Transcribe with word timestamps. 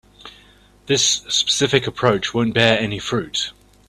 This 0.87 1.03
specific 1.29 1.85
approach 1.85 2.33
won't 2.33 2.55
bear 2.55 2.79
any 2.79 2.97
fruit. 2.97 3.51